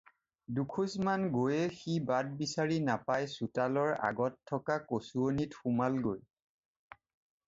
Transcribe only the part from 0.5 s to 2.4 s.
দুখোজমান গৈয়েই সি বাট